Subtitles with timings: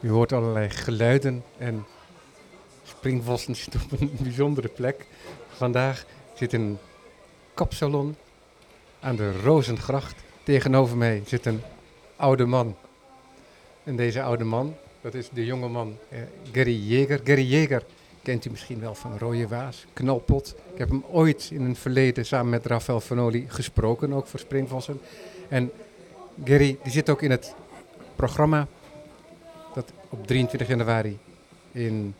[0.00, 1.86] U hoort allerlei geluiden en
[2.82, 5.06] Springvossen zit op een bijzondere plek.
[5.48, 6.04] Vandaag
[6.34, 6.78] zit een
[7.54, 8.16] kapsalon
[9.00, 10.14] aan de Rozengracht.
[10.42, 11.60] Tegenover mij zit een
[12.16, 12.76] oude man.
[13.84, 16.18] En deze oude man, dat is de jonge man eh,
[16.52, 17.20] Gary Jeger.
[17.24, 17.84] Gary Jeger
[18.22, 20.54] kent u misschien wel van Rode Waas, Knalpot.
[20.72, 25.00] Ik heb hem ooit in een verleden samen met Rafael Fanoli gesproken, ook voor Springvossen.
[25.48, 25.70] En
[26.44, 27.54] Gary, die zit ook in het
[28.16, 28.66] programma
[30.10, 31.18] op 23 januari
[31.72, 32.14] in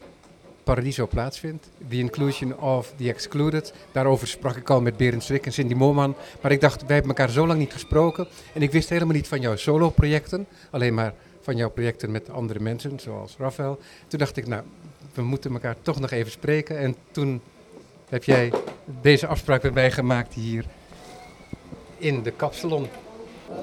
[0.65, 1.69] Paradiso plaatsvindt.
[1.89, 3.73] The Inclusion of the Excluded.
[3.93, 6.15] Daarover sprak ik al met Berend Strik en Cindy Moorman.
[6.41, 8.27] Maar ik dacht, wij hebben elkaar zo lang niet gesproken.
[8.55, 10.47] En ik wist helemaal niet van jouw solo-projecten.
[10.71, 13.79] Alleen maar van jouw projecten met andere mensen, zoals Rafael.
[14.09, 14.63] Toen dacht ik, nou,
[15.15, 16.79] we moeten elkaar toch nog even spreken.
[16.79, 17.41] En toen
[18.09, 18.53] heb jij
[19.01, 20.65] deze afspraak met mij gemaakt hier
[21.99, 22.87] in de kapsalon.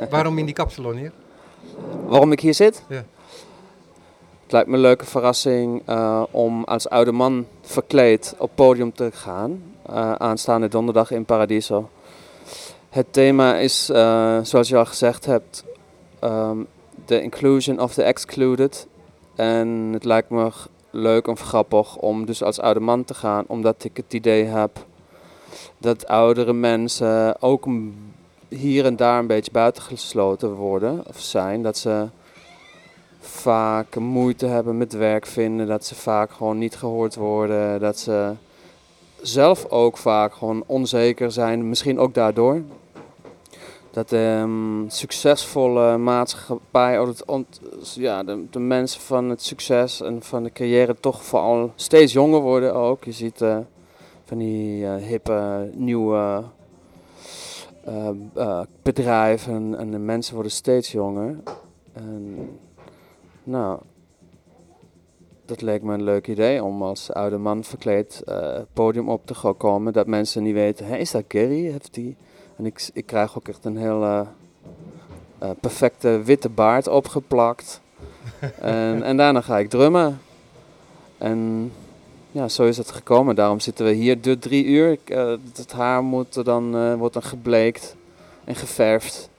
[0.09, 1.11] Waarom in die kapsalon hier?
[2.05, 2.83] Waarom ik hier zit?
[2.89, 3.05] Ja.
[4.47, 9.09] Het lijkt me een leuke verrassing uh, om als oude man verkleed op podium te
[9.13, 9.63] gaan.
[9.89, 11.89] Uh, aanstaande donderdag in Paradiso.
[12.89, 15.63] Het thema is, uh, zoals je al gezegd hebt,
[16.23, 16.67] um,
[17.05, 18.87] the inclusion of the excluded.
[19.35, 20.51] En het lijkt me
[20.89, 24.85] leuk of grappig om dus als oude man te gaan, omdat ik het idee heb
[25.77, 27.65] dat oudere mensen ook
[28.47, 31.63] hier en daar een beetje buitengesloten worden of zijn.
[31.63, 32.07] Dat ze
[33.19, 38.33] vaak moeite hebben met werk vinden, dat ze vaak gewoon niet gehoord worden, dat ze
[39.21, 42.61] zelf ook vaak gewoon onzeker zijn, misschien ook daardoor.
[43.91, 47.59] Dat de um, succesvolle maatschappij, oh, het,
[47.95, 52.73] ja, de, mensen van het succes en van de carrière toch vooral steeds jonger worden
[52.73, 53.03] ook.
[53.03, 53.57] Je ziet uh,
[54.25, 56.43] van die uh, hippe, nieuwe
[58.37, 61.35] uh, bedrijven en de mensen worden steeds jonger.
[61.93, 62.49] En
[63.47, 63.79] nou,
[65.45, 69.35] dat leek me een leuk idee om als oude man verkleed uh, podium op te
[69.35, 69.93] gaan komen.
[69.93, 71.71] Dat mensen niet weten, hey, is dat Gary?
[71.71, 72.15] Heeft die?
[72.55, 74.25] En ik, ik krijg ook echt een hele
[75.43, 77.81] uh, perfecte witte baard opgeplakt.
[78.61, 80.19] en, en daarna ga ik drummen.
[81.17, 81.71] En
[82.31, 83.35] ja, zo is het gekomen.
[83.35, 84.97] Daarom zitten we hier de drie uur.
[85.05, 87.95] Uh, het haar moet dan, wordt dan gebleekt
[88.43, 89.29] en geverfd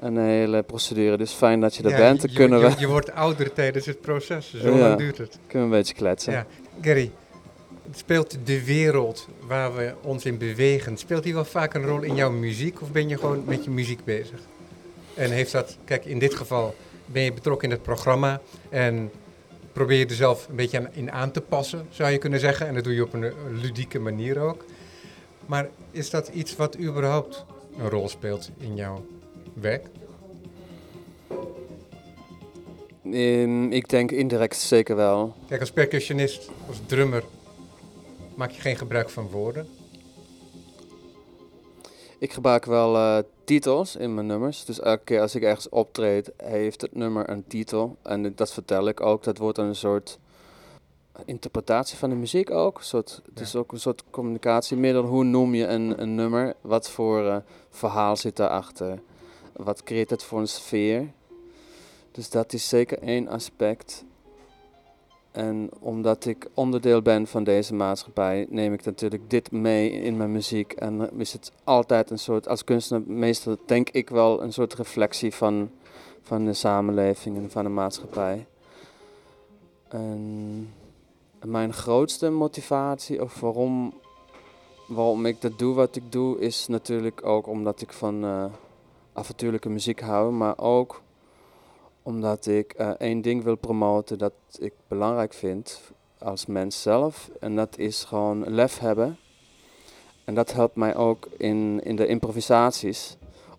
[0.00, 1.16] een hele procedure.
[1.16, 2.20] Dus fijn dat je er bent.
[2.20, 2.80] Dan je, kunnen je, we...
[2.80, 4.54] je wordt ouder tijdens het proces.
[4.54, 5.38] Zo lang duurt het.
[5.46, 6.32] Kunnen we een beetje kletsen.
[6.32, 6.46] Ja.
[6.80, 7.10] Gary,
[7.94, 12.14] speelt de wereld waar we ons in bewegen, speelt die wel vaak een rol in
[12.14, 12.82] jouw muziek?
[12.82, 14.38] Of ben je gewoon met je muziek bezig?
[15.14, 16.74] En heeft dat, kijk, in dit geval
[17.06, 19.10] ben je betrokken in het programma en
[19.72, 22.66] probeer je er zelf een beetje in aan te passen, zou je kunnen zeggen.
[22.66, 24.64] En dat doe je op een ludieke manier ook.
[25.46, 27.44] Maar is dat iets wat überhaupt
[27.78, 29.04] een rol speelt in jouw
[33.04, 35.34] Um, ik denk indirect zeker wel.
[35.48, 37.24] Kijk, als percussionist, als drummer,
[38.34, 39.68] maak je geen gebruik van woorden?
[42.18, 44.64] Ik gebruik wel uh, titels in mijn nummers.
[44.64, 47.96] Dus elke keer als ik ergens optreed, heeft het nummer een titel.
[48.02, 49.22] En dat vertel ik ook.
[49.22, 50.18] Dat wordt een soort
[51.24, 52.78] interpretatie van de muziek ook.
[52.78, 55.04] Een soort, het is ook een soort communicatiemiddel.
[55.04, 56.54] Hoe noem je een, een nummer?
[56.60, 57.36] Wat voor uh,
[57.70, 58.98] verhaal zit daarachter?
[59.52, 61.08] Wat creëert het voor een sfeer?
[62.12, 64.04] Dus dat is zeker één aspect.
[65.30, 70.32] En omdat ik onderdeel ben van deze maatschappij, neem ik natuurlijk dit mee in mijn
[70.32, 70.72] muziek.
[70.72, 75.34] En is het altijd een soort, als kunstenaar, meestal denk ik wel een soort reflectie
[75.34, 75.70] van,
[76.22, 78.46] van de samenleving en van de maatschappij.
[79.88, 80.72] En
[81.44, 83.94] mijn grootste motivatie, of waarom,
[84.86, 88.44] waarom ik dat doe wat ik doe, is natuurlijk ook omdat ik van uh,
[89.12, 91.02] avontuurlijke muziek hou, maar ook
[92.02, 95.80] omdat ik uh, één ding wil promoten dat ik belangrijk vind
[96.18, 97.30] als mens zelf.
[97.40, 99.18] En dat is gewoon lef hebben.
[100.24, 103.16] En dat helpt mij ook in, in de improvisaties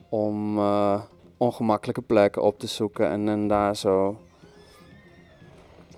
[0.09, 1.01] om uh,
[1.37, 4.17] ongemakkelijke plekken op te zoeken en, en daar zo,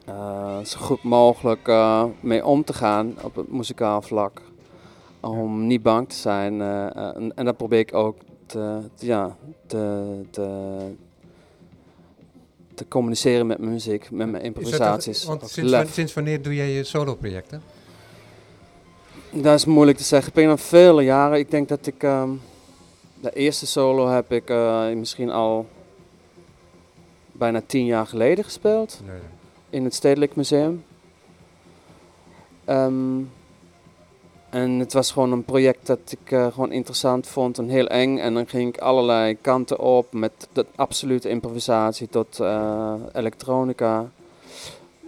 [0.09, 1.71] uh, zo goed mogelijk
[2.19, 4.41] mee om te gaan op het muzikaal vlak.
[5.19, 6.61] Om niet bang te zijn.
[6.61, 8.15] en, en dat probeer ik ook
[8.53, 9.35] te, te ja,
[9.65, 10.47] te, te,
[12.73, 15.19] te communiceren met mijn muziek, met mijn improvisaties.
[15.19, 17.61] Dat, want sinds, sinds, wanneer doe jij je solo-projecten?
[19.31, 20.27] Dat is moeilijk te zeggen.
[20.27, 21.39] Ik ben al vele jaren.
[21.39, 22.41] Ik denk dat ik um,
[23.21, 25.67] de eerste solo heb ik uh, misschien al
[27.31, 29.01] bijna tien jaar geleden gespeeld.
[29.05, 29.19] Nee.
[29.69, 30.83] In het Stedelijk Museum.
[32.69, 33.31] Um,
[34.53, 38.17] en het was gewoon een project dat ik uh, gewoon interessant vond en heel eng.
[38.17, 44.09] En dan ging ik allerlei kanten op met de absolute improvisatie tot uh, elektronica.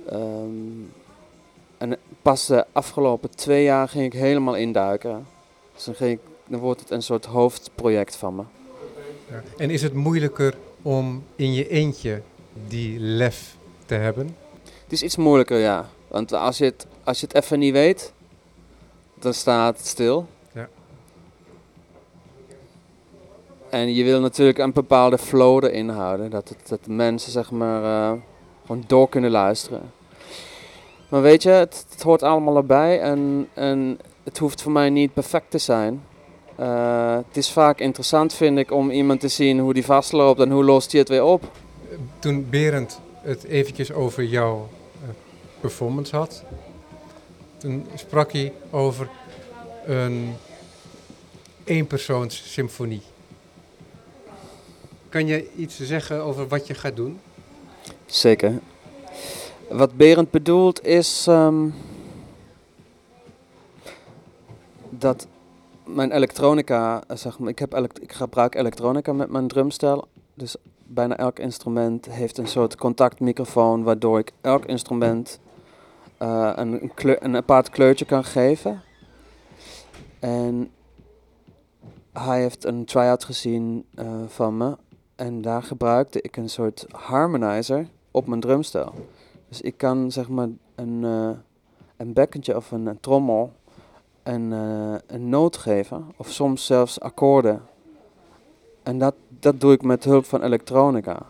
[0.10, 0.50] Ehm,
[1.78, 5.26] en pas de afgelopen twee jaar ging ik helemaal induiken.
[5.74, 8.44] Dus dan, ging ik, dan wordt het een soort hoofdproject van me.
[9.30, 9.44] Ja.
[9.58, 12.22] En is het moeilijker om in je eentje
[12.68, 13.56] die lef
[13.86, 14.36] te hebben?
[14.84, 15.90] Het is iets moeilijker, ja.
[16.08, 18.14] Want als je het, als je het even niet weet,
[19.20, 20.28] dan staat het stil.
[20.54, 20.68] Ja.
[23.70, 26.30] En je wil natuurlijk een bepaalde flow erin houden.
[26.30, 28.20] Dat, het, dat mensen zeg maar uh,
[28.66, 29.92] gewoon door kunnen luisteren.
[31.10, 35.14] Maar weet je, het, het, hoort allemaal erbij en, en het hoeft voor mij niet
[35.14, 36.04] perfect te zijn.
[36.60, 40.52] Uh, het is vaak interessant, vind ik, om iemand te zien hoe die vastloopt en
[40.52, 41.52] hoe lost hij het weer op.
[42.20, 44.68] Toen Berend het eventjes over jouw
[45.04, 45.10] uh,
[45.60, 46.44] performance had,
[47.66, 49.10] toen sprak hij over
[49.86, 50.34] een
[51.64, 53.02] eenpersoons symfonie.
[55.10, 57.20] Kan je iets zeggen over wat je gaat doen?
[58.06, 58.60] Zeker.
[59.70, 61.74] Wat Berend bedoelt is um,
[64.90, 65.28] dat
[65.84, 70.08] mijn elektronica, zeg maar, ik, heb ik gebruik elektronica met mijn drumstel.
[70.34, 75.40] Dus bijna elk instrument heeft een soort contactmicrofoon, waardoor ik elk instrument
[76.22, 78.82] uh, een, een, een apart kleurtje kan geven.
[80.20, 80.72] En
[82.14, 84.78] hij heeft een try-out gezien uh, van me.
[85.16, 88.94] En daar gebruikte ik een soort harmonizer op mijn drumstel.
[89.50, 91.30] Dus ik kan zeg maar een, uh,
[91.98, 93.54] een bekkentje of een, trommel
[94.24, 94.52] een,
[95.08, 96.12] een noot geven.
[96.18, 97.62] Of soms zelfs akkoorden.
[98.84, 101.26] En dat, dat doe ik met hulp van elektronica.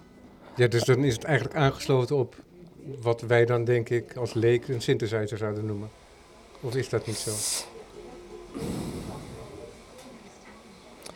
[0.56, 2.36] Ja, dus dan is het eigenlijk aangesloten op
[3.02, 5.90] wat wij dan denk ik als leek een synthesizer zouden noemen.
[6.62, 7.32] Of is dat niet zo?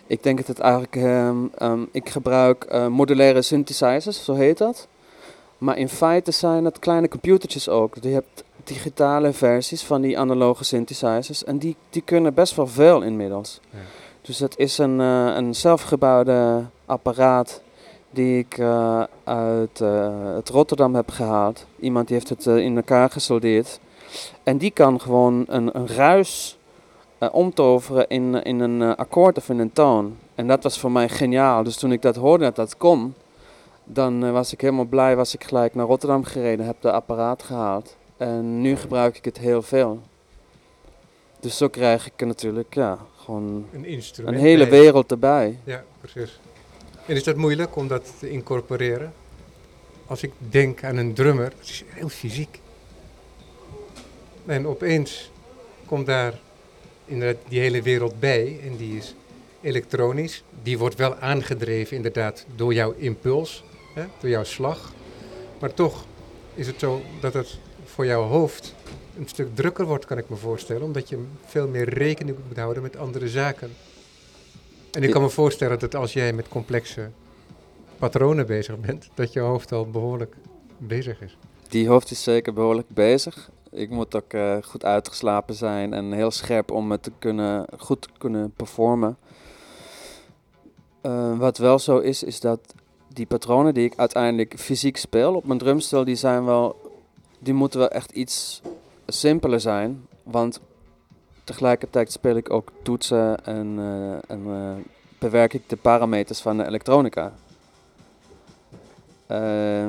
[0.08, 4.88] Ik denk dat het eigenlijk, um, um, ik gebruik uh, modulaire synthesizers, zo heet dat.
[5.58, 7.96] Maar in feite zijn het kleine computertjes ook.
[8.02, 13.02] Je hebt digitale versies van die analoge synthesizers en die, die kunnen best wel veel
[13.02, 13.60] inmiddels.
[13.70, 13.78] Ja.
[14.22, 17.62] Dus het is een, uh, een zelfgebouwde apparaat
[18.10, 21.66] die ik uh, uit uh, het Rotterdam heb gehaald.
[21.80, 23.80] Iemand die heeft het in elkaar gesoldeerd.
[24.44, 26.58] En die kan gewoon een, een ruis
[27.32, 30.18] omtoveren in, in een akkoord of in een toon.
[30.36, 31.64] En dat was voor mij geniaal.
[31.64, 33.14] Dus toen ik dat hoorde dat dat kon,
[33.84, 35.16] dan was ik helemaal blij.
[35.16, 37.96] Was ik gelijk naar Rotterdam gereden, heb de apparaat gehaald.
[38.18, 40.00] En nu gebruik ik het heel veel.
[41.40, 45.60] Dus zo krijg ik natuurlijk ja, gewoon een, instrument een hele wereld erbij.
[45.64, 46.40] Ja, precies.
[47.10, 49.14] En is dat moeilijk om dat te incorporeren?
[50.06, 52.60] Als ik denk aan een drummer, het is heel fysiek.
[54.46, 55.32] En opeens
[55.86, 56.40] komt daar
[57.06, 59.16] inderdaad die hele wereld bij en die is
[59.62, 60.44] elektronisch.
[60.64, 63.64] Die wordt wel aangedreven inderdaad door jouw impuls,
[63.96, 64.94] hè, door jouw slag.
[65.60, 66.06] Maar toch
[66.54, 68.76] is het zo dat het voor jouw hoofd
[69.18, 70.84] een stuk drukker wordt, kan ik me voorstellen.
[70.84, 73.72] Omdat je veel meer rekening moet houden met andere zaken.
[74.92, 77.10] En ik kan me voorstellen dat als jij met complexe
[77.98, 80.36] patronen bezig bent, dat je hoofd al behoorlijk
[80.78, 81.38] bezig is.
[81.68, 83.50] Die hoofd is zeker behoorlijk bezig.
[83.72, 88.02] Ik moet ook uh, goed uitgeslapen zijn en heel scherp om het te kunnen, goed
[88.02, 89.18] te kunnen performen.
[91.02, 92.60] Uh, wat wel zo is, is dat
[93.08, 96.92] die patronen die ik uiteindelijk fysiek speel op mijn drumstel, die zijn wel,
[97.40, 98.62] die moeten wel echt iets
[99.08, 100.08] simpeler zijn.
[100.24, 100.60] Want
[101.50, 104.72] tegelijkertijd speel ik ook toetsen en, uh, en uh,
[105.20, 107.34] bewerk ik de parameters van de elektronica.
[109.32, 109.88] Uh,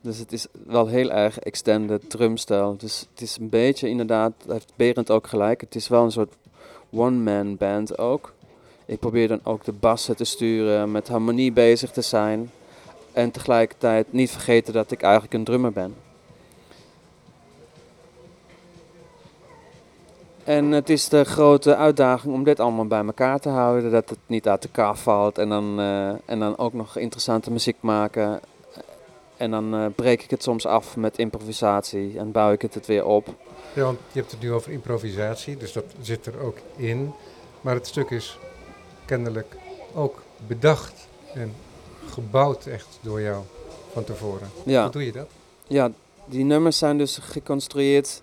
[0.00, 2.76] dus het is wel heel erg extended drumstijl.
[2.76, 6.34] Dus het is een beetje inderdaad, heeft Berend ook gelijk, het is wel een soort
[6.90, 8.32] one-man band ook.
[8.86, 12.50] Ik probeer dan ook de bassen te sturen, met harmonie bezig te zijn.
[13.12, 15.94] En tegelijkertijd niet vergeten dat ik eigenlijk een drummer ben.
[20.44, 23.90] En het is de grote uitdaging om dit allemaal bij elkaar te houden.
[23.90, 25.38] Dat het niet uit elkaar valt.
[25.38, 28.40] En dan, uh, en dan ook nog interessante muziek maken.
[29.36, 32.18] En dan uh, breek ik het soms af met improvisatie.
[32.18, 33.28] En bouw ik het, het weer op.
[33.72, 35.56] Ja, want je hebt het nu over improvisatie.
[35.56, 37.12] Dus dat zit er ook in.
[37.60, 38.38] Maar het stuk is
[39.04, 39.56] kennelijk
[39.94, 41.54] ook bedacht en
[42.08, 43.42] gebouwd echt door jou
[43.92, 44.50] van tevoren.
[44.64, 44.82] Ja.
[44.82, 45.28] Hoe doe je dat?
[45.66, 45.90] Ja,
[46.24, 48.22] die nummers zijn dus geconstrueerd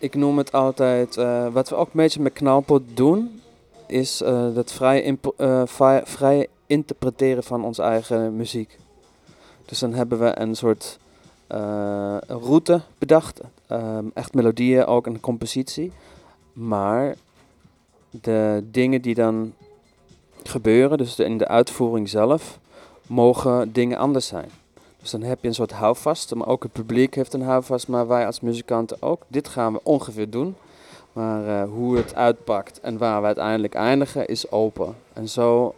[0.00, 3.40] ik noem het altijd, uh, wat we ook een beetje met knalpot doen,
[3.86, 5.62] is uh, dat vrij, uh,
[6.04, 8.78] vrij interpreteren van onze eigen muziek.
[9.64, 10.98] Dus dan hebben we een soort
[12.26, 15.92] route bedacht, um, echt melodieën ook en compositie.
[16.52, 17.14] Maar
[18.10, 19.52] de dingen die dan
[20.42, 22.58] gebeuren, dus in de uitvoering zelf,
[23.06, 24.50] mogen dingen anders zijn.
[25.00, 28.06] Dus dan heb je een soort houvast, maar ook het publiek heeft een houvast, maar
[28.06, 29.22] wij als muzikanten ook.
[29.28, 30.56] Dit gaan we ongeveer doen.
[31.12, 34.94] Maar uh, hoe het uitpakt en waar we uiteindelijk eindigen is open.
[35.12, 35.74] En zo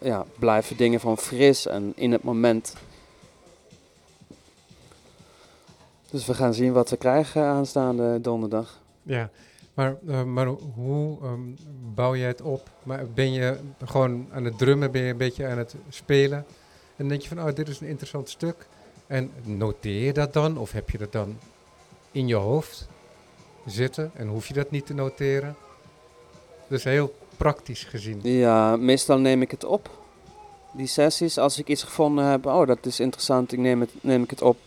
[0.00, 2.74] ja, blijven dingen van fris en in het moment.
[6.10, 8.80] Dus we gaan zien wat we krijgen aanstaande donderdag.
[9.02, 9.30] Ja,
[9.74, 11.56] maar, uh, maar hoe um,
[11.94, 12.70] bouw je het op?
[13.14, 16.46] Ben je gewoon aan het drummen, ben je een beetje aan het spelen?
[16.96, 18.66] En denk je van, oh, dit is een interessant stuk.
[19.06, 20.58] En noteer je dat dan?
[20.58, 21.38] Of heb je dat dan
[22.12, 22.88] in je hoofd
[23.66, 24.10] zitten?
[24.14, 25.56] En hoef je dat niet te noteren?
[26.68, 28.20] Dus heel praktisch gezien.
[28.22, 29.90] Ja, meestal neem ik het op.
[30.72, 34.22] Die sessies, als ik iets gevonden heb, oh, dat is interessant, ik neem, het, neem
[34.22, 34.58] ik het op.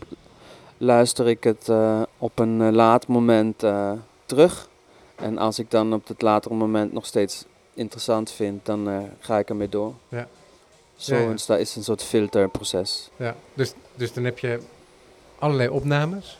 [0.77, 3.91] Luister ik het uh, op een uh, laat moment uh,
[4.25, 4.69] terug.
[5.15, 9.50] En als ik dan op het latere moment nog steeds interessant vind, dan ga ik
[9.50, 9.93] ermee door.
[10.07, 10.27] Ja.
[11.00, 11.56] Zo ja, ja.
[11.58, 13.10] is een soort filterproces.
[13.15, 14.60] Ja, dus, dus dan heb je
[15.39, 16.39] allerlei opnames.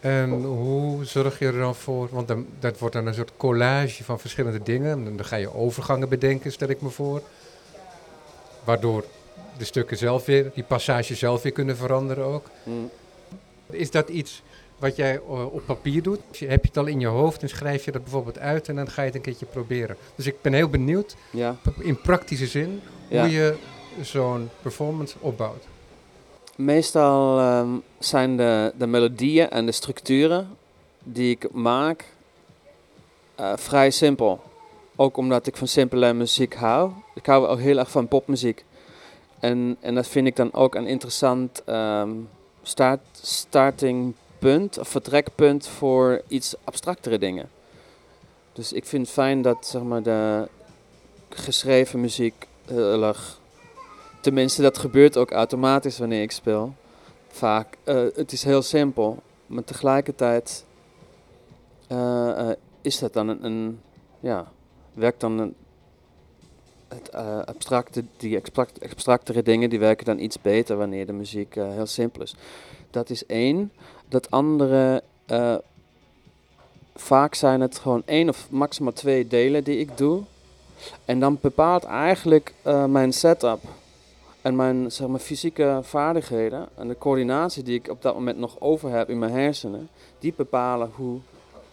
[0.00, 2.08] En hoe zorg je er dan voor?
[2.10, 5.06] Want dan, dat wordt dan een soort collage van verschillende dingen.
[5.06, 7.22] En dan ga je overgangen bedenken, stel ik me voor.
[8.64, 9.04] Waardoor
[9.58, 12.46] de stukken zelf weer, die passages zelf weer kunnen veranderen ook.
[12.62, 12.90] Mm.
[13.66, 14.42] Is dat iets
[14.80, 16.20] wat jij uh, op papier doet?
[16.38, 18.90] Heb je het al in je hoofd en schrijf je dat bijvoorbeeld uit en dan
[18.90, 19.96] ga je het een keertje proberen.
[20.14, 21.56] Dus ik ben heel benieuwd, ja.
[21.78, 23.20] in praktische zin, Ja.
[23.22, 23.56] hoe je
[24.00, 25.64] zo'n performance opbouwt.
[26.56, 27.68] Meestal ehm,
[27.98, 30.48] zijn de, de melodieën en de structuren
[31.02, 32.04] die ik maak
[33.34, 34.40] eh, vrij simpel.
[34.96, 36.90] Ook omdat ik van simpele muziek hou.
[37.14, 38.64] Ik hou ook heel erg van popmuziek.
[39.38, 42.10] En, en dat vind ik dan ook een interessant ehm,
[42.62, 43.00] start,
[44.40, 47.48] startingpunt of vertrekpunt voor iets abstractere dingen.
[48.52, 50.48] Dus ik vind het fijn dat zeg maar, de
[51.28, 53.38] geschreven muziek heel erg.
[54.20, 56.74] Tenminste, dat gebeurt ook automatisch wanneer ik speel.
[57.28, 57.76] Vaak.
[57.84, 60.64] Uh, het is heel simpel, maar tegelijkertijd
[61.88, 62.50] uh,
[62.82, 63.80] is dat dan een, een
[64.20, 64.52] ja,
[64.94, 65.54] werkt dan een,
[66.94, 71.56] het uh, abstracte, die abstract, abstractere dingen die werken dan iets beter wanneer de muziek
[71.56, 72.34] uh, heel simpel is.
[72.90, 73.72] Dat is één.
[74.08, 75.54] Dat andere, uh,
[76.94, 80.22] vaak zijn het gewoon één of maximaal twee delen die ik doe.
[81.04, 82.54] En dan bepaalt eigenlijk
[82.88, 83.60] mijn setup
[84.42, 88.60] en mijn zeg maar, fysieke vaardigheden en de coördinatie die ik op dat moment nog
[88.60, 91.20] over heb in mijn hersenen, die bepalen hoe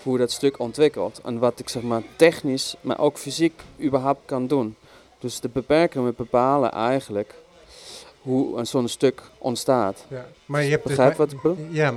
[0.07, 4.47] hoe dat stuk ontwikkelt en wat ik zeg maar technisch, maar ook fysiek überhaupt kan
[4.47, 4.75] doen.
[5.19, 7.35] Dus de beperkingen bepalen eigenlijk
[8.21, 10.05] hoe zo'n stuk ontstaat.
[10.07, 11.67] Ja, maar je hebt Begrijp dus, wat ik bedoel?
[11.69, 11.93] Ja,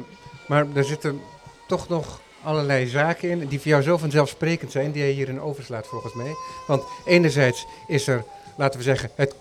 [0.48, 1.20] maar er zitten
[1.66, 5.86] toch nog allerlei zaken in die voor jou zo vanzelfsprekend zijn, die je hierin overslaat
[5.86, 6.34] volgens mij.
[6.66, 8.24] Want enerzijds is er,
[8.56, 9.34] laten we zeggen, het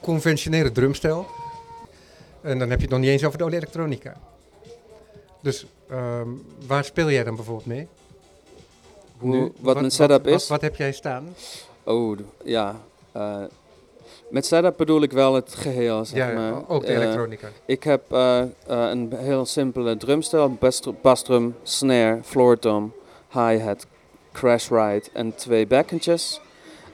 [0.00, 1.26] conventionele drumstel.
[2.40, 4.16] En dan heb je het nog niet eens over de elektronica.
[5.40, 7.88] Dus um, waar speel jij dan bijvoorbeeld mee?
[9.18, 10.40] Hoe, nu, wat, mijn setup wat, is?
[10.40, 11.34] Wat, wat, heb jij staan?
[11.82, 12.80] Oh, ja.
[13.16, 13.36] Uh,
[14.28, 16.68] met setup bedoel ik wel het geheel, zeg ja, maar.
[16.68, 17.48] ook de uh, elektronica.
[17.66, 20.58] Ik heb uh, een heel simpele drumstel.
[21.02, 22.92] Bassdrum, snare, floor tom,
[23.32, 23.86] hi-hat,
[24.32, 26.40] crash ride en twee bekkentjes.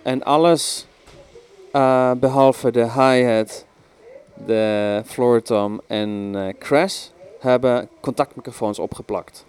[0.03, 0.87] En alles
[2.19, 3.65] behalve de hi-hat,
[4.47, 7.07] de floor tom en crash
[7.39, 9.45] hebben contactmicrofoons opgeplakt.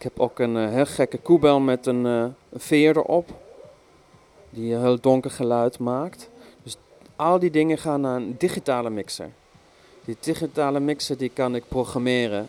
[0.00, 3.30] Ik heb ook een uh, heel gekke koebel met een, uh, een veer erop.
[4.50, 6.28] Die een heel donker geluid maakt.
[6.62, 6.76] Dus
[7.16, 9.30] al die dingen gaan naar een digitale mixer.
[10.04, 12.46] Die digitale mixer die kan ik programmeren.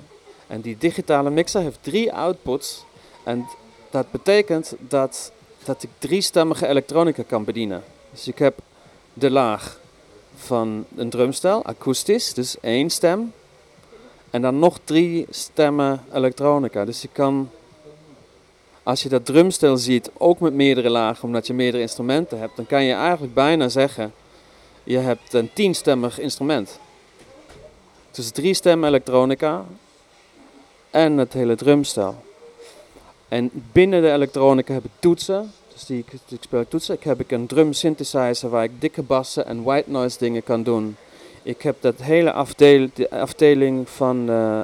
[0.48, 2.86] En die digitale mixer heeft drie outputs.
[3.24, 3.46] En
[3.90, 5.32] dat betekent dat,
[5.64, 7.84] dat ik driestemmige elektronica kan bedienen.
[8.12, 8.58] Dus ik heb
[9.14, 9.80] de laag
[10.36, 13.34] van een drumstel, akoestisch, dus één stem.
[14.30, 16.86] En dan nog drie stemmen elektronica.
[16.86, 17.50] Dus je kan,
[18.84, 22.66] als je dat drumstel ziet, ook met meerdere lagen, omdat je meerdere instrumenten hebt, dan
[22.66, 24.14] kan je eigenlijk bijna zeggen,
[24.84, 26.80] je hebt een tienstemmig instrument.
[28.12, 29.66] Dus drie stemmen elektronica
[30.90, 32.16] en het hele drumstel.
[33.28, 36.96] En binnen de elektronica heb ik toetsen, dus die, ik speel toetsen.
[36.96, 40.64] Ik heb ik een drum synthesizer waar ik dikke bassen en white noise dingen kan
[40.64, 40.96] doen.
[41.44, 44.60] Ik heb dat hele afdeel, de afdeling van uh,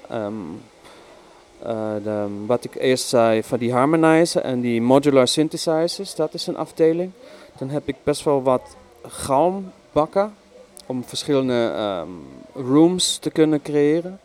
[2.03, 6.57] de, wat ik eerst zei, van die harmonizer en die modular synthesizers, dat is een
[6.57, 7.11] afdeling.
[7.57, 8.75] Dan heb ik best wel wat
[9.07, 10.33] galmbakken
[10.85, 12.25] om verschillende um,
[12.67, 14.19] rooms te kunnen creëren.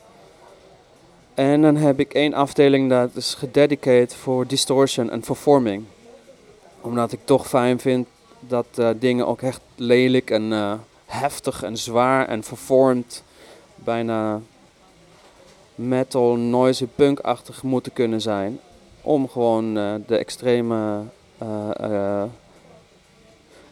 [1.34, 5.84] En dan heb ik één afdeling dat is gededicated voor distortion en voor vorming.
[6.80, 8.06] Omdat ik toch fijn vind
[8.40, 10.72] dat uh, dingen ook echt lelijk en uh,
[11.06, 13.22] heftig en zwaar en vervormd,
[13.75, 14.40] bijna
[15.74, 18.60] metal, noisy, punk-achtig moeten kunnen zijn.
[19.00, 21.02] Om gewoon eh, de extreme,
[21.38, 22.24] eh, eh,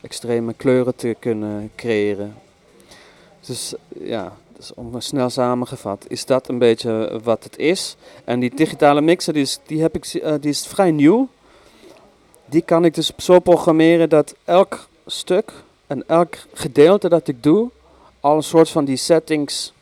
[0.01, 2.35] extreme kleuren te kunnen creëren.
[3.47, 7.97] Dus ja, dus om snel samengevat, is dat een beetje wat het is.
[8.25, 11.29] En die digitale mixer, die is, die heb ik, die is vrij nieuw.
[12.45, 15.53] Die kan ik dus zo programmeren dat elk stuk
[15.87, 17.71] en elk gedeelte dat ik doe,
[18.21, 19.73] al een soort van die settings,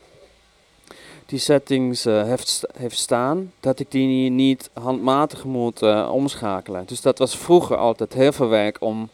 [1.29, 6.83] die settings eh, heeft, heeft staan, dat ik die niet handmatig moet eh, omschakelen.
[6.87, 9.09] Dus dat was vroeger altijd heel veel werk om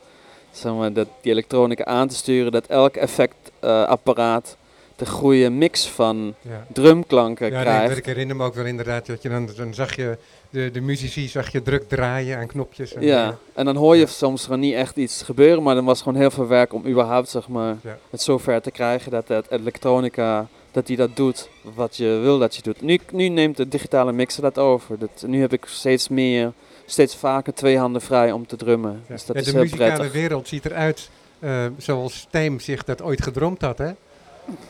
[0.51, 4.57] zeg maar, dat, die elektronica aan te sturen, dat elk effectapparaat
[4.97, 6.67] de goede mix van Ja.
[6.73, 7.97] drumklanken Ja, nee, krijgt.
[7.97, 10.19] ik herinner me ook wel inderdaad dat je dan, dan zag je
[10.51, 12.95] de, de muzici zag je druk draaien aan knopjes.
[12.95, 14.07] En, Ja, eh, en dan hoor je Ja.
[14.07, 17.29] soms gewoon niet echt iets gebeuren, maar dan was gewoon heel veel werk om überhaupt
[17.29, 17.77] zeg maar,
[18.11, 22.57] het zover te krijgen dat het elektronica, dat die dat doet wat je wil dat
[22.57, 22.81] je doet.
[22.83, 24.99] Nu, nu neemt de digitale mixer dat over.
[24.99, 26.53] Dat, nu heb ik steeds meer,
[26.87, 29.03] steeds vaker twee handen vrij om te drummen.
[29.09, 29.15] ja.
[29.15, 33.23] Dus dat Ja, is de muzikale wereld ziet eruit eh, zoals Stijm zich dat ooit
[33.23, 33.79] gedroomd had.
[33.79, 33.91] Hè?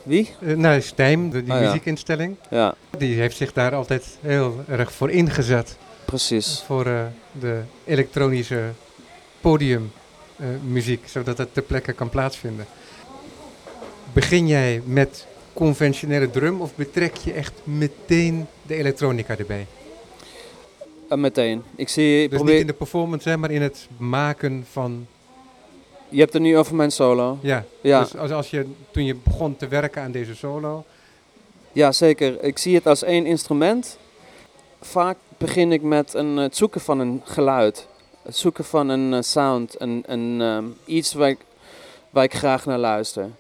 [0.02, 0.34] Wie?
[0.40, 4.92] Eh, nou, Stijm, de, die Ah, muziekinstelling, Ja, die heeft zich daar altijd heel erg
[4.92, 5.76] voor ingezet.
[6.04, 6.62] precies.
[6.66, 7.00] Voor eh,
[7.32, 8.62] de elektronische
[9.40, 12.66] podiummuziek, zodat het ter plekke kan plaatsvinden.
[14.12, 19.66] Begin jij met conventionele drum of betrek je echt meteen de elektronica erbij?
[21.08, 21.62] En meteen.
[21.76, 25.06] Ik zie, ik Dus probeer, niet in de performance, hè, maar in het maken van...
[26.08, 27.38] je hebt het nu over mijn solo.
[27.42, 30.84] Ja, Ja, dus als, als je, toen je begon te werken aan deze solo...
[31.73, 32.42] ja, zeker.
[32.42, 33.99] Ik zie het als één instrument.
[34.80, 37.87] Vaak begin ik met een, het zoeken van een geluid.
[38.23, 39.80] Het zoeken van een eh, sound.
[39.80, 41.38] Een, een, ehm, iets waar ik,
[42.11, 43.30] waar ik graag naar luister.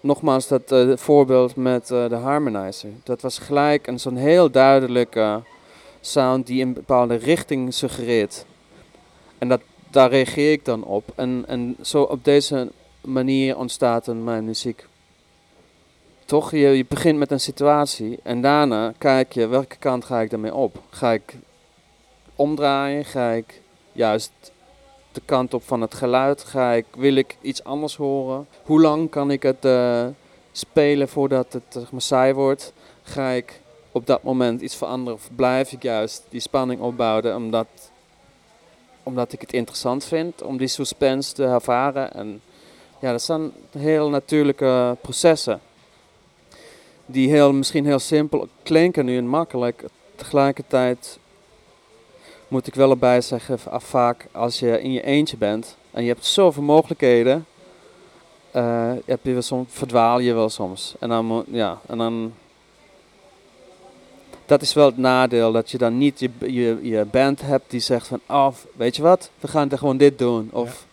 [0.00, 2.90] Nogmaals, dat eh, voorbeeld met eh, de harmonizer.
[3.02, 5.42] Dat was gelijk een zo'n heel duidelijke
[6.00, 8.44] sound die een bepaalde richting suggereert.
[9.38, 11.12] En dat, daar reageer ik dan op.
[11.14, 14.86] En, en zo op deze manier ontstaat dan mijn muziek.
[16.24, 16.50] Toch?
[16.50, 20.54] Je, je begint met een situatie en daarna kijk je welke kant ga ik daarmee
[20.54, 20.82] op.
[20.90, 21.36] Ga ik
[22.36, 23.04] omdraaien?
[23.04, 24.32] Ga ik juist
[25.16, 26.44] de kant op van het geluid?
[26.44, 28.46] Ga ik, wil ik iets anders horen?
[28.64, 30.06] Hoe lang kan ik het eh,
[30.52, 32.72] spelen voordat het zeg maar, saai wordt?
[33.02, 33.60] Ga ik
[33.92, 37.66] op dat moment iets veranderen of blijf ik juist die spanning opbouwen omdat,
[39.02, 42.12] omdat ik het interessant vind om die suspense te ervaren?
[42.12, 42.40] En
[43.00, 45.60] ja, dat zijn heel natuurlijke processen
[47.06, 49.84] die heel, misschien heel simpel klinken nu en makkelijk.
[50.14, 51.18] Tegelijkertijd
[52.48, 56.08] moet ik wel erbij zeggen, v- vaak als je in je eentje bent en je
[56.08, 57.46] hebt zoveel mogelijkheden,
[58.50, 60.94] eh, heb je wel soms, verdwaal je wel soms.
[61.00, 62.32] En dan, moet- ja, en dan,
[64.46, 67.80] dat is wel het nadeel, dat je dan niet je, je, je band hebt die
[67.80, 70.50] zegt van, oh, weet je wat, we gaan er gewoon dit doen.
[70.52, 70.86] Of,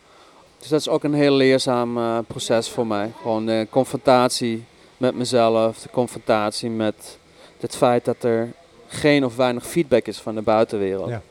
[0.60, 3.12] Dus dat is ook een heel leerzaam eh, proces voor mij.
[3.22, 4.64] Gewoon de confrontatie
[4.98, 7.18] met mezelf, de confrontatie met
[7.60, 8.52] het feit dat er
[8.88, 11.10] geen of weinig feedback is van de buitenwereld.
[11.10, 11.22] Ja.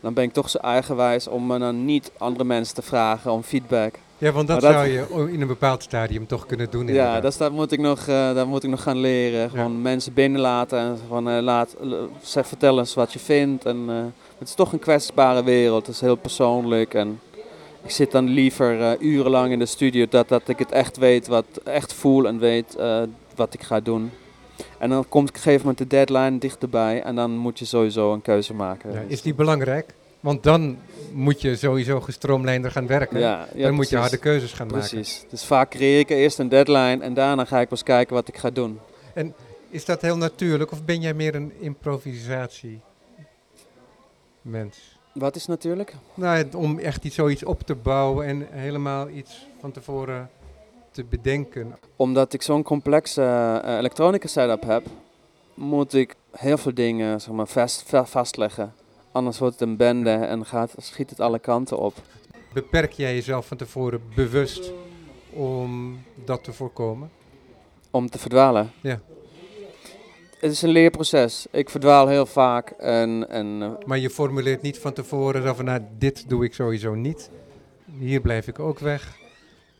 [0.00, 3.42] Dan ben ik toch zo eigenwijs om me dan niet andere mensen te vragen om
[3.42, 3.94] feedback.
[4.18, 6.86] Ja, want dat, zou je in een bepaald stadium toch kunnen doen.
[6.86, 7.38] Ja, inderdaad.
[7.38, 9.50] dat moet ik nog, dat moet ik nog gaan leren.
[9.50, 11.76] Gewoon mensen binnenlaten en van eh, laat,
[12.22, 13.64] zeg, vertel eens wat je vindt.
[13.64, 13.94] En, eh,
[14.38, 16.94] het is toch een kwetsbare wereld, het is heel persoonlijk.
[16.94, 17.20] En
[17.82, 21.46] ik zit dan liever urenlang in de studio dat, dat ik het echt weet, wat
[21.64, 22.76] echt voel en weet
[23.34, 24.10] wat ik ga doen.
[24.78, 28.12] En dan komt op een gegeven moment de deadline dichterbij en dan moet je sowieso
[28.12, 28.92] een keuze maken.
[28.92, 29.94] Ja, is die belangrijk?
[30.20, 30.78] Want dan
[31.12, 33.18] moet je sowieso gestroomlijnder gaan werken.
[33.18, 34.88] Ja, ja, dan moet je harde keuzes gaan maken.
[34.88, 35.24] Precies.
[35.30, 38.36] Dus vaak creëer ik eerst een deadline en daarna ga ik pas kijken wat ik
[38.36, 38.78] ga doen.
[39.70, 42.80] Is dat heel natuurlijk of ben jij meer een improvisatie
[44.42, 44.98] mens?
[45.12, 45.94] Wat is natuurlijk?
[46.14, 50.30] Nou, om echt iets, zoiets op te bouwen en helemaal iets van tevoren
[50.98, 51.74] te bedenken.
[51.96, 53.22] Omdat ik zo'n complexe
[53.64, 54.86] eh, elektronica setup heb,
[55.54, 58.72] moet ik heel veel dingen zeg maar, vast, va- vastleggen.
[59.12, 61.94] Anders wordt het een bende en gaat, schiet het alle kanten op.
[62.52, 64.72] Beperk jij jezelf van tevoren bewust
[65.32, 67.10] om dat te voorkomen?
[67.90, 68.70] Om te verdwalen.
[68.80, 69.00] Ja.
[70.38, 71.46] Het is een leerproces.
[71.50, 75.64] Ik verdwaal heel vaak en, en eh, Maar je formuleert niet van tevoren zo van,
[75.64, 77.30] nou, dit doe ik sowieso niet.
[77.98, 79.16] Hier blijf ik ook weg.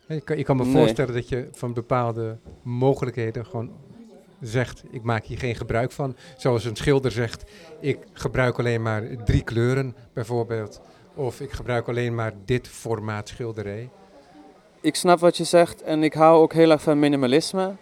[0.08, 0.72] Ik kan, ik kan me Nee.
[0.72, 3.70] voorstellen dat je van bepaalde mogelijkheden gewoon
[4.40, 6.16] zegt, ik maak hier geen gebruik van.
[6.36, 10.80] Zoals een schilder zegt, ik gebruik alleen maar drie kleuren bijvoorbeeld.
[11.14, 13.88] Of ik gebruik alleen maar dit formaat schilderij.
[14.80, 17.74] ik snap wat je zegt en ik hou ook heel erg van minimalisme.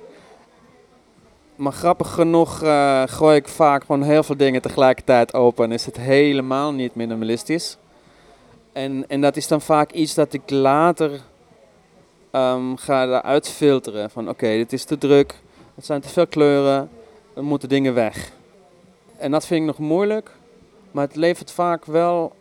[1.57, 5.87] Maar grappig genoeg uh, gooi ik vaak gewoon heel veel dingen tegelijkertijd open en is
[5.87, 7.77] het helemaal niet minimalistisch.
[8.73, 11.21] En, en dat is dan vaak iets dat ik later
[12.37, 14.11] um, ga eruit filteren.
[14.11, 15.35] Van oké, dit is te druk,
[15.75, 16.91] het zijn te veel kleuren,
[17.35, 18.33] er moeten dingen weg.
[19.17, 20.31] En dat vind ik nog moeilijk,
[20.91, 22.33] maar het levert vaak wel,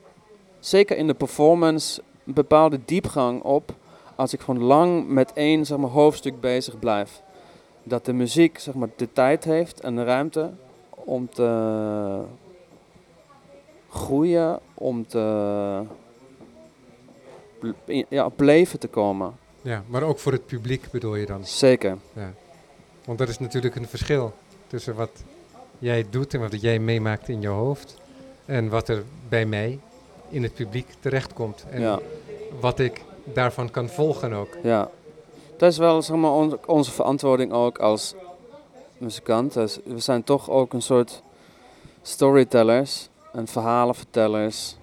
[0.60, 3.74] zeker in de performance, een bepaalde diepgang op
[4.16, 7.22] als ik gewoon lang met één zeg maar, hoofdstuk bezig blijf.
[7.84, 10.52] Dat de muziek zeg maar, de tijd heeft en de ruimte
[10.90, 12.22] om te
[13.90, 15.82] groeien, om te
[18.10, 19.45] ja, op leven te komen.
[19.66, 21.46] Ja, maar ook voor het publiek bedoel je dan?
[21.46, 21.98] Zeker.
[22.14, 22.34] Ja.
[23.06, 24.34] Want dat is natuurlijk een verschil
[24.68, 25.24] tussen wat
[25.80, 27.98] jij doet en wat jij meemaakt in je hoofd
[28.46, 29.80] en wat er bij mij
[30.30, 31.66] in het publiek terechtkomt.
[31.70, 32.00] En ja.
[32.60, 34.58] wat ik daarvan kan volgen ook.
[34.64, 34.90] Ja,
[35.58, 36.32] dat is wel zeg maar,
[36.66, 38.16] onze verantwoording ook als
[38.98, 39.54] muzikant.
[39.54, 41.22] Dus we zijn toch ook een soort
[42.02, 44.78] storytellers en verhalenvertellers.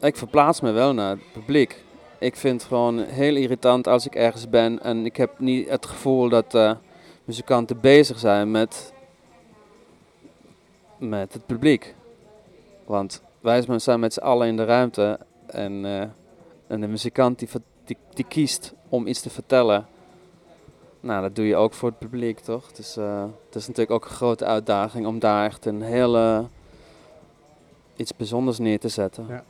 [0.00, 1.84] Ik verplaats me wel naar het publiek.
[2.18, 5.86] Ik vind het gewoon heel irritant als ik ergens ben en ik heb niet het
[5.86, 6.72] gevoel dat uh,
[7.24, 8.92] muzikanten bezig zijn met,
[10.98, 11.94] met het publiek.
[12.84, 16.00] Want wij zijn met z'n allen in de ruimte en, uh,
[16.66, 17.48] en de muzikant die,
[17.84, 19.86] die, die, kiest om iets te vertellen.
[21.00, 22.72] Nou, dat doe je ook voor het publiek, toch?
[22.72, 26.48] Dus uh, het is natuurlijk ook een grote uitdaging om daar echt een hele
[27.96, 29.26] iets bijzonders neer te zetten.
[29.28, 29.44] Ja.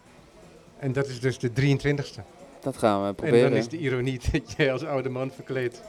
[0.79, 2.36] En dat is dus de 23ste.
[2.67, 3.45] Dat gaan we proberen.
[3.45, 5.83] En dan is de ironie dat jij als oude man verkleed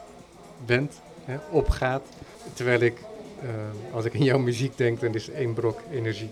[0.65, 2.01] bent, hè, opgaat.
[2.53, 2.97] Terwijl ik,
[3.43, 3.49] uh,
[3.93, 6.29] als ik in jouw muziek denk, dan is één brok energie.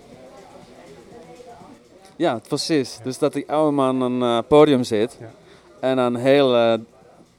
[2.16, 3.00] Ja, precies.
[3.04, 5.32] Dus dat die oude man aan een uh, podium zit ja.
[5.80, 6.74] en dan heel uh,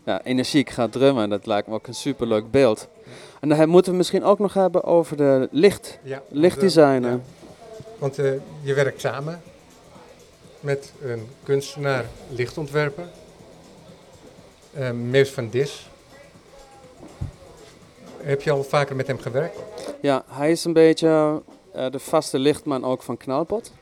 [0.05, 1.29] ja, energiek gaat drummen.
[1.29, 2.88] Dat lijkt me ook een superleuk beeld.
[3.40, 7.23] En dan moeten we misschien ook nog hebben over de licht, ja, lichtdesignen.
[7.99, 8.16] Want
[8.62, 9.40] je werkt samen
[10.67, 13.09] met een kunstenaar lichtontwerper,
[14.79, 15.89] uh, Meus van Dis.
[18.17, 19.59] Heb je al vaker met hem gewerkt?
[20.01, 21.43] Ja, hij is een beetje
[21.77, 23.73] uh, de vaste lichtman ook van Knalpot.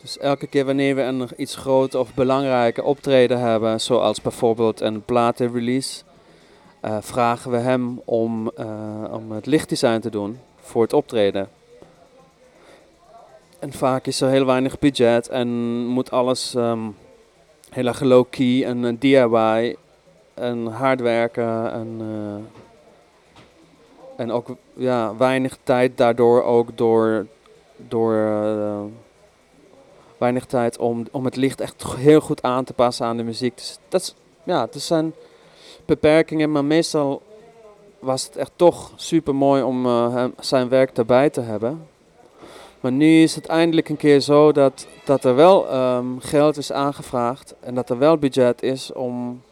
[0.00, 5.04] Dus elke keer wanneer we een iets groter of belangrijke optreden hebben, zoals bijvoorbeeld een
[5.04, 6.02] platenrelease,
[6.84, 8.48] uh, vragen we hem om,
[9.10, 11.48] om het lichtdesign te doen voor het optreden.
[13.62, 15.48] En vaak is er heel weinig budget en
[15.86, 16.96] moet alles um,
[17.70, 19.76] heel erg low-key en uh, DIY
[20.34, 21.72] en hard werken.
[21.72, 22.44] En, uh,
[24.16, 27.26] en ook ja, weinig tijd daardoor ook door,
[27.76, 28.80] door uh,
[30.18, 33.56] weinig tijd om, om het licht echt heel goed aan te passen aan de muziek.
[33.56, 35.14] Dus dat ja, het zijn
[35.84, 37.22] beperkingen, maar meestal
[37.98, 39.86] was het echt toch super mooi om
[40.38, 41.90] zijn werk erbij te hebben.
[42.82, 46.72] Maar nu is het eindelijk een keer zo dat, dat er wel ehm, geld is
[46.72, 49.42] aangevraagd en dat er wel budget is om,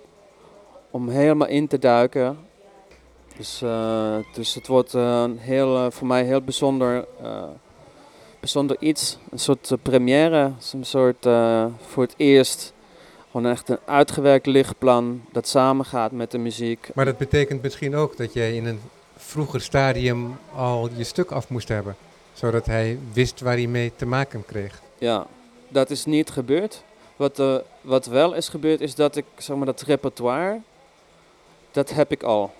[0.91, 2.39] om helemaal in te duiken.
[3.37, 7.07] Dus, uh, dus het wordt uh, heel, uh, voor mij heel bijzonder,
[8.41, 9.19] bijzonder iets.
[9.31, 11.29] Een soort première, een soort
[11.87, 12.73] voor het eerst
[13.31, 16.91] gewoon echt een uitgewerkt lichtplan dat samengaat met de muziek.
[16.95, 18.81] Maar dat betekent misschien ook dat jij in een
[19.17, 21.97] vroeger stadium al je stuk af moest hebben
[22.33, 24.81] zodat hij wist waar hij mee te maken kreeg.
[24.99, 25.27] Ja,
[25.69, 26.83] dat is niet gebeurd.
[27.17, 30.61] Wat, uh, wat wel is gebeurd is dat ik, zeg maar, dat repertoire,
[31.71, 32.53] dat heb ik al.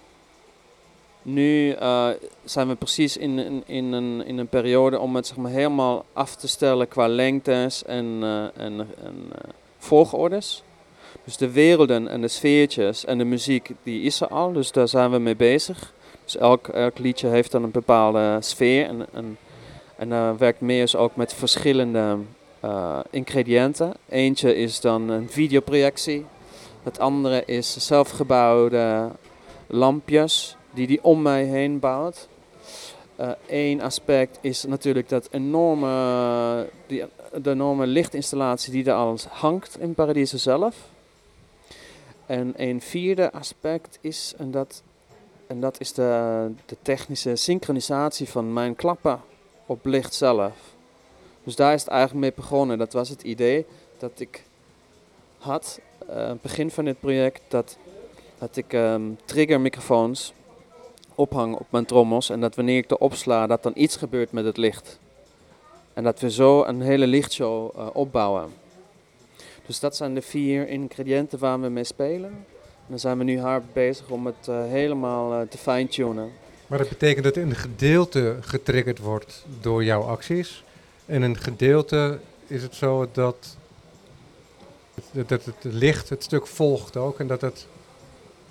[1.23, 2.09] Nu uh,
[2.45, 6.05] zijn we precies in, in, in, een, in een periode om het zeg maar, helemaal
[6.13, 9.31] af te stellen qua lengtes en, uh, en, en
[9.79, 10.63] volgordes.
[11.25, 14.89] Dus de werelden en de sfeertjes en de muziek, die is er al, dus daar
[14.89, 15.93] zijn we mee bezig.
[16.25, 19.39] Dus elk, elk liedje heeft dan een bepaalde sfeer en, en
[20.01, 22.19] en dan werkt Meers ook met verschillende
[22.65, 23.93] uh, ingrediënten.
[24.09, 26.27] Eentje is dan een videoprojectie.
[26.83, 29.11] Het andere is zelfgebouwde
[29.67, 32.29] lampjes die hij om mij heen bouwt.
[33.49, 39.95] Eén uh, aspect is natuurlijk dat enorme, de enorme lichtinstallatie die er al hangt in
[39.95, 40.77] Paradiso zelf.
[42.27, 44.83] En een vierde aspect is, en dat,
[45.47, 49.21] en dat is de, de technische synchronisatie van mijn klappen
[49.71, 50.53] op licht zelf.
[51.45, 52.79] Dus daar is het eigenlijk mee begonnen.
[52.79, 53.67] Dat was het idee
[53.99, 54.45] dat ik
[55.39, 55.81] had,
[56.11, 57.79] uh, begin van dit project, dat,
[58.39, 60.33] dat ik um, triggermicrofoons
[61.15, 62.31] ophang op mijn trommels.
[62.31, 64.99] En dat wanneer ik erop sla, dat dan iets gebeurt met het licht.
[65.93, 68.53] En dat we zo een hele lichtshow uh, opbouwen.
[69.67, 72.31] Dus dat zijn de vier ingrediënten waar we mee spelen.
[72.61, 76.33] En dan zijn we nu hard bezig om het eh, helemaal eh, te fine-tunen.
[76.71, 80.65] Maar dat betekent dat een gedeelte getriggerd wordt door jouw acties.
[81.07, 83.57] En een gedeelte is het zo dat,
[85.13, 87.19] dat, dat het licht het stuk volgt ook.
[87.19, 87.67] En dat het,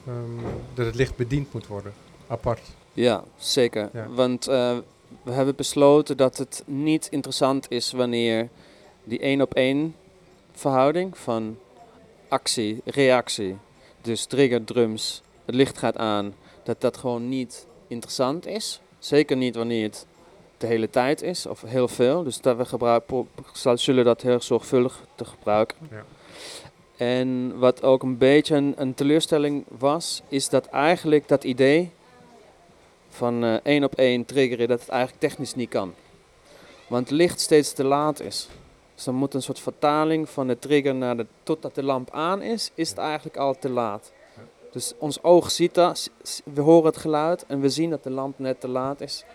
[0.08, 1.94] ehm, dat het licht bediend moet worden,
[2.28, 2.62] apart.
[2.94, 3.90] Ja, zeker.
[3.94, 4.08] Ja.
[4.10, 4.78] Want eh,
[5.24, 8.50] we hebben besloten dat het niet interessant is wanneer
[9.04, 9.96] die één op één
[10.52, 11.58] verhouding van
[12.28, 13.58] actie, reactie,
[14.02, 18.82] dus trigger drums, het licht gaat aan, dat dat gewoon niet interessant is.
[19.00, 20.06] Zeker niet wanneer het
[20.58, 22.24] de hele tijd is of heel veel.
[22.24, 23.04] Dus dat we gebruik,
[23.74, 25.78] zullen dat heel zorgvuldig te gebruiken.
[25.92, 26.04] Ja.
[26.98, 31.92] En wat ook een beetje een, een teleurstelling was, is dat eigenlijk dat idee
[33.10, 35.94] van eh, één op één triggeren, dat het eigenlijk technisch niet kan.
[36.88, 38.48] Want licht steeds te laat is.
[38.96, 42.42] Dus dan moet een soort vertaling van de trigger naar de, totdat de lamp aan
[42.42, 44.12] is, is het eigenlijk al te laat.
[44.72, 46.10] Dus ons oog ziet dat,
[46.44, 49.26] we horen het geluid en we zien dat de lamp net te laat is.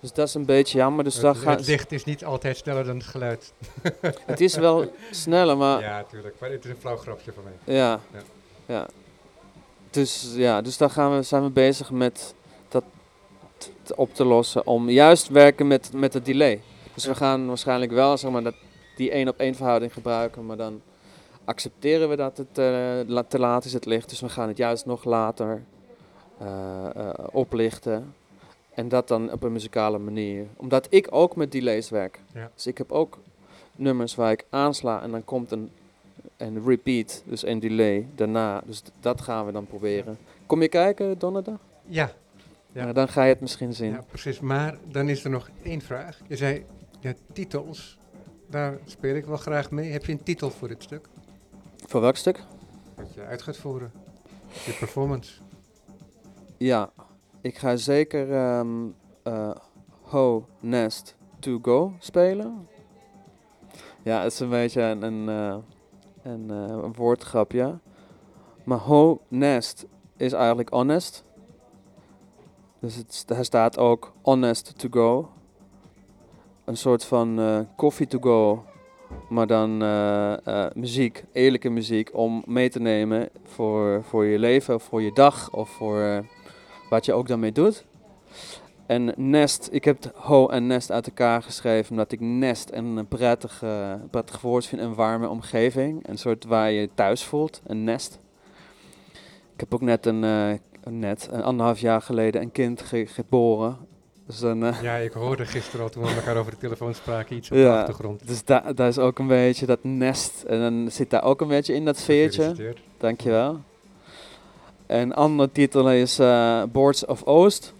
[0.00, 1.04] Dus dat is een beetje jammer.
[1.04, 3.52] Dus daar het, gaat, het licht is niet altijd sneller dan het geluid.
[4.26, 6.34] het is wel sneller, maar Ja, natuurlijk.
[6.40, 7.74] Maar het is een flauw grapje van mij.
[7.74, 8.00] Ja.
[8.12, 8.20] Ja.
[8.66, 8.86] ja.
[9.90, 12.34] Dus ja, dus daar gaan we, zijn we bezig met
[12.68, 12.84] dat
[13.94, 14.66] op te lossen.
[14.66, 16.60] Om juist werken met, met het delay.
[16.94, 18.54] Dus we gaan waarschijnlijk wel zeg maar, dat,
[18.96, 20.46] die één op één verhouding gebruiken.
[20.46, 20.82] Maar dan
[21.46, 24.08] accepteren we dat het eh, te laat is, het licht.
[24.08, 25.62] Dus we gaan het juist nog later
[26.38, 28.14] eh, eh, oplichten.
[28.74, 30.46] En dat dan op een muzikale manier.
[30.56, 32.20] Omdat ik ook met delays werk.
[32.34, 32.50] Ja.
[32.54, 33.18] Dus ik heb ook
[33.76, 35.70] nummers waar ik aansla en dan komt een,
[36.36, 38.62] een repeat, dus een delay daarna.
[38.64, 40.18] Dus dat gaan we dan proberen.
[40.46, 41.58] Kom je kijken donderdag?
[41.86, 42.12] Ja,
[42.72, 42.82] Ja.
[42.82, 43.90] Nou, dan ga je het misschien zien.
[43.90, 44.40] ja, precies.
[44.40, 46.20] Maar dan is er nog één vraag.
[46.26, 46.64] Je zei,
[47.00, 47.98] ja, titels,
[48.46, 49.90] daar speel ik wel graag mee.
[49.90, 51.08] Heb je een titel voor dit stuk?
[51.86, 52.42] Voor welk stuk?
[52.94, 53.92] Wat je uit gaat voeren?
[54.64, 55.40] Je performance.
[56.56, 56.90] Ja,
[57.40, 58.86] ik ga zeker ehm
[59.22, 59.50] eh,
[60.02, 62.68] Ho Nest To Go spelen.
[64.02, 65.56] Ja, het is een beetje een, een, eh,
[66.22, 67.78] een, eh, een woordgrapje.
[68.64, 71.24] Maar Ho Nest is eigenlijk honest.
[72.78, 75.30] Dus het, er staat ook honest to go.
[76.64, 78.64] Een soort van eh coffee to go.
[79.28, 84.74] Maar dan eh, eh, muziek, eerlijke muziek om mee te nemen voor, voor je leven,
[84.74, 86.18] of voor je dag of voor eh,
[86.90, 87.84] wat je ook daarmee doet.
[88.86, 93.62] En nest, ik heb ho en nest uit elkaar geschreven omdat ik nest een prettig,
[93.62, 96.08] eh, prettig woord vind, een warme omgeving.
[96.08, 98.18] Een soort waar je thuis voelt, een nest.
[99.54, 100.20] Ik heb ook net een,
[100.90, 103.76] net, een anderhalf jaar geleden een kind ge- geboren.
[104.26, 107.36] Dus dan, eh, Ja, ik hoorde gisteren al toen we elkaar over de telefoon spraken
[107.36, 108.26] iets op de achtergrond.
[108.28, 110.42] dus da- daar is ook een beetje dat nest.
[110.42, 112.74] En dan zit daar ook een beetje in dat sfeertje.
[112.98, 113.60] Dankjewel.
[114.86, 117.74] Een andere titel is eh, Boards of Oost.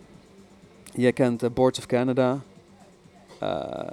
[0.95, 2.39] Je kent de Boards of Canada.
[3.39, 3.89] Eh,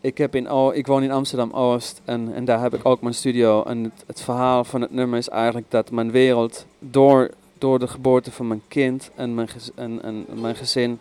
[0.00, 3.14] ik, heb in, O- ik woon in Amsterdam-Oost en, en daar heb ik ook mijn
[3.14, 3.62] studio.
[3.62, 7.30] En het, het verhaal van het nummer is eigenlijk dat mijn wereld door,
[7.64, 10.98] door de geboorte van mijn kind en mijn, gez- en, mijn gezin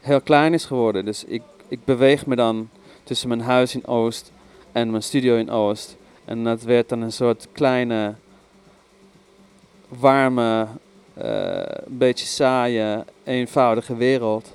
[0.00, 1.04] heel klein is geworden.
[1.04, 2.68] Dus ik, ik beweeg me dan
[3.04, 4.32] tussen mijn huis in Oost
[4.72, 5.96] en mijn studio in Oost.
[6.24, 8.14] En dat werd dan een soort kleine,
[9.88, 10.66] warme,
[11.14, 14.54] een beetje saaie, eenvoudige wereld.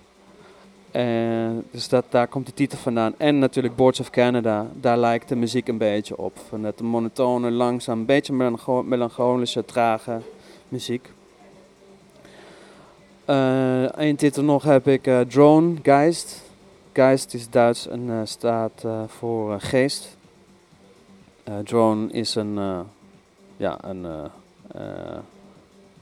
[0.92, 3.14] En dus dat, daar komt de titel vandaan.
[3.18, 6.38] En natuurlijk Boards of Canada, daar lijkt de muziek een beetje op.
[6.50, 10.22] Van dat monotone, langzaam, een beetje melancho- melancholische, trage
[10.70, 11.10] muziek.
[13.96, 16.42] Eén titel nog heb ik eh, Drone Geist.
[16.94, 20.18] Geist is Duits en eh, staat eh, voor eh, geest.
[21.44, 22.80] Eh, drone is een, eh,
[23.58, 24.24] ja, een, eh,
[24.82, 25.18] eh,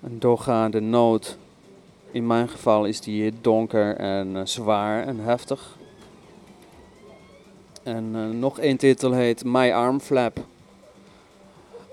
[0.03, 1.37] een doorgaande noot.
[2.11, 5.77] In mijn geval is die donker en eh, zwaar en heftig.
[7.83, 10.39] En eh, nog één titel heet My Arm Flap.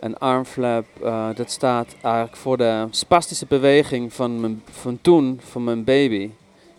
[0.01, 5.65] En armflap, eh, dat staat eigenlijk voor de spastische beweging van, mijn, van toen, van
[5.65, 6.31] mijn baby.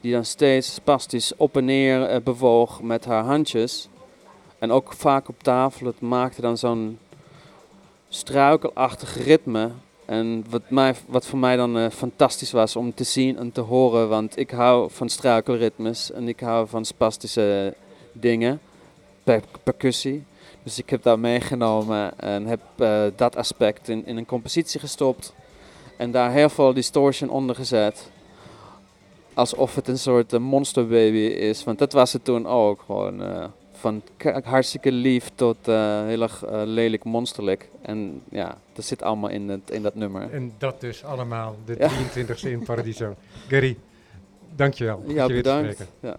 [0.01, 3.89] Die dan steeds spastisch op en neer eh, bewoog met haar handjes.
[4.59, 5.85] En ook vaak op tafel.
[5.85, 6.99] Het maakte dan zo'n
[8.09, 9.71] struikelachtig ritme.
[10.05, 13.61] En wat, mij, wat voor mij dan eh, fantastisch was om te zien en te
[13.61, 14.09] horen.
[14.09, 17.73] Want ik hou van struikelritmes en ik hou van spastische
[18.11, 18.59] dingen.
[19.23, 20.23] Per percussie.
[20.67, 25.33] Dus ik heb dat meegenomen en heb eh, dat aspect in, in een compositie gestopt.
[25.97, 28.11] En daar heel veel distortion onder gezet.
[29.33, 31.63] Alsof het een soort eh, monsterbaby is.
[31.63, 32.81] Want dat was het toen ook.
[32.85, 34.01] Gewoon eh, van
[34.43, 37.69] hartstikke lief tot eh, heel erg lelijk monsterlijk.
[37.81, 40.31] En ja, dat zit allemaal in, het, in dat nummer.
[40.31, 41.89] En dat dus allemaal de Ja.
[41.89, 43.15] 23e in Paradiso.
[43.47, 43.77] Gary,
[44.55, 45.03] dankjewel.
[45.07, 45.73] Ja, je weer te bedankt.
[45.73, 45.93] spreken.
[45.99, 46.17] Ja.